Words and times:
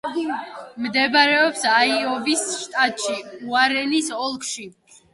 მდებარეობს 0.85 1.67
აიოვის 1.75 2.49
შტატში, 2.65 3.23
უორენის 3.39 4.15
ოლქში. 4.27 4.71